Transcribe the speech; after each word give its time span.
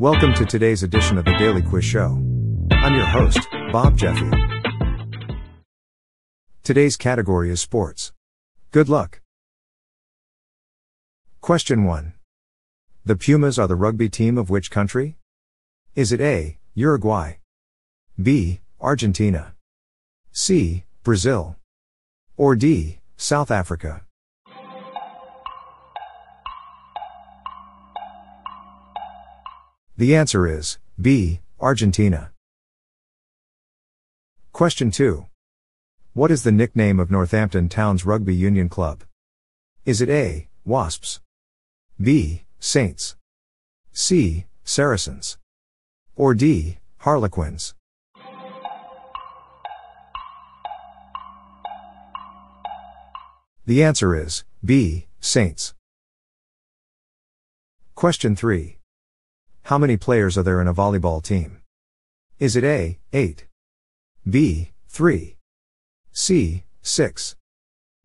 Welcome 0.00 0.32
to 0.34 0.46
today's 0.46 0.84
edition 0.84 1.18
of 1.18 1.24
the 1.24 1.34
Daily 1.38 1.60
Quiz 1.60 1.84
Show. 1.84 2.22
I'm 2.70 2.94
your 2.94 3.04
host, 3.04 3.40
Bob 3.72 3.96
Jeffy. 3.96 4.30
Today's 6.62 6.96
category 6.96 7.50
is 7.50 7.60
sports. 7.60 8.12
Good 8.70 8.88
luck. 8.88 9.20
Question 11.40 11.82
1. 11.82 12.12
The 13.04 13.16
Pumas 13.16 13.58
are 13.58 13.66
the 13.66 13.74
rugby 13.74 14.08
team 14.08 14.38
of 14.38 14.50
which 14.50 14.70
country? 14.70 15.16
Is 15.96 16.12
it 16.12 16.20
A. 16.20 16.58
Uruguay? 16.74 17.38
B. 18.22 18.60
Argentina? 18.80 19.56
C. 20.30 20.84
Brazil? 21.02 21.56
Or 22.36 22.54
D. 22.54 23.00
South 23.16 23.50
Africa? 23.50 24.02
The 29.98 30.14
answer 30.14 30.46
is 30.46 30.78
B. 31.00 31.40
Argentina. 31.58 32.30
Question 34.52 34.92
2. 34.92 35.26
What 36.12 36.30
is 36.30 36.44
the 36.44 36.52
nickname 36.52 37.00
of 37.00 37.10
Northampton 37.10 37.68
Town's 37.68 38.06
rugby 38.06 38.32
union 38.32 38.68
club? 38.68 39.02
Is 39.84 40.00
it 40.00 40.08
A. 40.08 40.46
Wasps? 40.64 41.18
B. 42.00 42.44
Saints? 42.60 43.16
C. 43.92 44.46
Saracens? 44.62 45.36
Or 46.14 46.32
D. 46.32 46.78
Harlequins? 46.98 47.74
The 53.66 53.82
answer 53.82 54.14
is 54.14 54.44
B. 54.64 55.08
Saints. 55.18 55.74
Question 57.96 58.36
3. 58.36 58.77
How 59.68 59.76
many 59.76 59.98
players 59.98 60.38
are 60.38 60.42
there 60.42 60.62
in 60.62 60.66
a 60.66 60.72
volleyball 60.72 61.22
team? 61.22 61.60
Is 62.38 62.56
it 62.56 62.64
A, 62.64 62.98
8, 63.12 63.44
B, 64.26 64.70
3, 64.88 65.36
C, 66.10 66.64
6, 66.80 67.36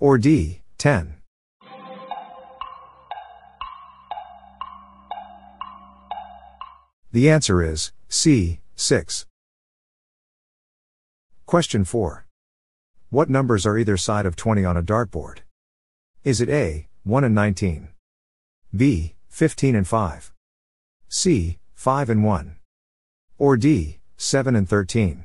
or 0.00 0.18
D, 0.18 0.62
10? 0.78 1.14
The 7.12 7.30
answer 7.30 7.62
is 7.62 7.92
C, 8.08 8.58
6. 8.74 9.26
Question 11.46 11.84
4. 11.84 12.26
What 13.10 13.30
numbers 13.30 13.64
are 13.64 13.78
either 13.78 13.96
side 13.96 14.26
of 14.26 14.34
20 14.34 14.64
on 14.64 14.76
a 14.76 14.82
dartboard? 14.82 15.38
Is 16.24 16.40
it 16.40 16.48
A, 16.48 16.88
1 17.04 17.22
and 17.22 17.34
19? 17.36 17.90
B, 18.74 19.14
15 19.28 19.76
and 19.76 19.86
5? 19.86 20.33
C, 21.16 21.58
5 21.76 22.10
and 22.10 22.24
1. 22.24 22.56
Or 23.38 23.56
D, 23.56 24.00
7 24.16 24.56
and 24.56 24.68
13. 24.68 25.24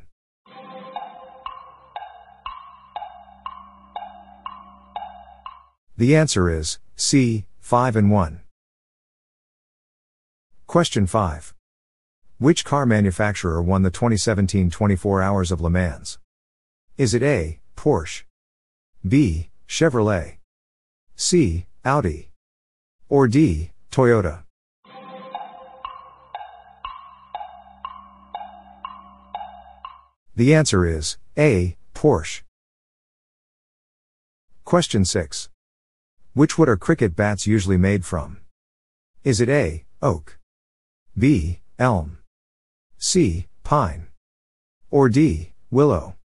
The 5.97 6.15
answer 6.15 6.47
is 6.47 6.77
C, 6.95 7.47
5 7.59 7.95
and 7.95 8.11
1. 8.11 8.41
Question 10.67 11.07
5. 11.07 11.55
Which 12.37 12.63
car 12.63 12.85
manufacturer 12.85 13.59
won 13.59 13.81
the 13.81 13.89
2017 13.89 14.69
24 14.69 15.23
Hours 15.23 15.51
of 15.51 15.59
Le 15.59 15.71
Mans? 15.71 16.19
Is 16.99 17.15
it 17.15 17.23
A, 17.23 17.59
Porsche? 17.75 18.25
B, 19.07 19.49
Chevrolet? 19.67 20.37
C, 21.15 21.65
Audi? 21.83 22.29
Or 23.09 23.27
D, 23.27 23.71
Toyota? 23.89 24.43
The 30.39 30.55
answer 30.55 30.85
is 30.85 31.17
A. 31.37 31.75
Porsche. 31.93 32.43
Question 34.63 35.03
6. 35.03 35.49
Which 36.33 36.57
wood 36.57 36.69
are 36.69 36.77
cricket 36.77 37.13
bats 37.13 37.45
usually 37.45 37.75
made 37.75 38.05
from? 38.05 38.37
Is 39.25 39.41
it 39.41 39.49
A. 39.49 39.83
Oak? 40.01 40.39
B. 41.17 41.59
Elm? 41.77 42.19
C. 42.97 43.47
Pine? 43.65 44.07
Or 44.89 45.09
D. 45.09 45.51
Willow? 45.71 46.15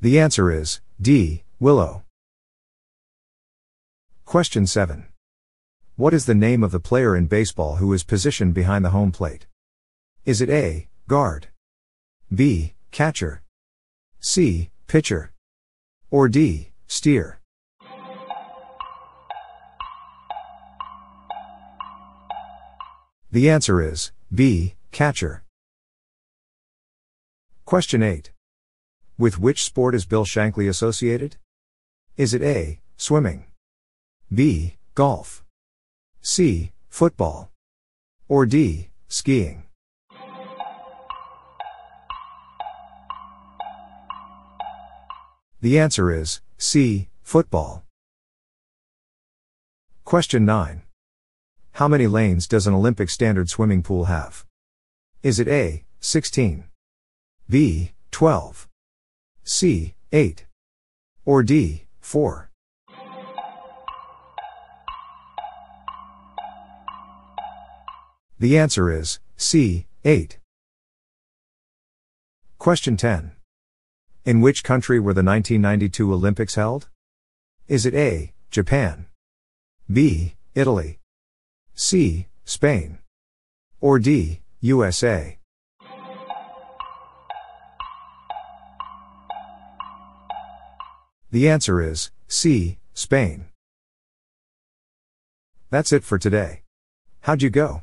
The 0.00 0.18
answer 0.18 0.50
is 0.50 0.80
D. 0.98 1.42
Willow. 1.60 2.04
Question 4.24 4.66
7. 4.66 5.11
What 5.96 6.14
is 6.14 6.24
the 6.24 6.34
name 6.34 6.64
of 6.64 6.70
the 6.70 6.80
player 6.80 7.14
in 7.14 7.26
baseball 7.26 7.76
who 7.76 7.92
is 7.92 8.02
positioned 8.02 8.54
behind 8.54 8.82
the 8.82 8.90
home 8.90 9.12
plate? 9.12 9.46
Is 10.24 10.40
it 10.40 10.48
A, 10.48 10.88
guard? 11.06 11.48
B, 12.34 12.72
catcher? 12.90 13.42
C, 14.18 14.70
pitcher? 14.86 15.32
Or 16.10 16.30
D, 16.30 16.70
steer? 16.86 17.40
The 23.30 23.50
answer 23.50 23.82
is 23.82 24.12
B, 24.34 24.76
catcher. 24.92 25.44
Question 27.66 28.02
8. 28.02 28.32
With 29.18 29.38
which 29.38 29.62
sport 29.62 29.94
is 29.94 30.06
Bill 30.06 30.24
Shankly 30.24 30.70
associated? 30.70 31.36
Is 32.16 32.32
it 32.32 32.40
A, 32.40 32.80
swimming? 32.96 33.44
B, 34.32 34.76
golf? 34.94 35.41
C. 36.24 36.70
Football. 36.88 37.50
Or 38.28 38.46
D. 38.46 38.90
Skiing. 39.08 39.64
The 45.60 45.80
answer 45.80 46.12
is 46.12 46.40
C. 46.58 47.08
Football. 47.24 47.82
Question 50.04 50.44
9. 50.44 50.82
How 51.72 51.88
many 51.88 52.06
lanes 52.06 52.46
does 52.46 52.68
an 52.68 52.74
Olympic 52.74 53.10
standard 53.10 53.48
swimming 53.48 53.82
pool 53.82 54.04
have? 54.04 54.46
Is 55.24 55.40
it 55.40 55.48
A. 55.48 55.82
16? 55.98 56.64
B. 57.50 57.90
12? 58.12 58.68
C. 59.42 59.94
8? 60.12 60.46
Or 61.24 61.42
D. 61.42 61.86
4? 62.00 62.51
The 68.42 68.58
answer 68.58 68.90
is 68.90 69.20
C, 69.36 69.86
8. 70.04 70.40
Question 72.58 72.96
10. 72.96 73.36
In 74.24 74.40
which 74.40 74.64
country 74.64 74.98
were 74.98 75.14
the 75.14 75.22
1992 75.22 76.12
Olympics 76.12 76.56
held? 76.56 76.88
Is 77.68 77.86
it 77.86 77.94
A, 77.94 78.32
Japan? 78.50 79.06
B, 79.88 80.34
Italy? 80.56 80.98
C, 81.76 82.26
Spain? 82.44 82.98
Or 83.80 84.00
D, 84.00 84.40
USA? 84.60 85.38
The 91.30 91.48
answer 91.48 91.80
is 91.80 92.10
C, 92.26 92.78
Spain. 92.92 93.44
That's 95.70 95.92
it 95.92 96.02
for 96.02 96.18
today. 96.18 96.62
How'd 97.20 97.42
you 97.42 97.48
go? 97.48 97.82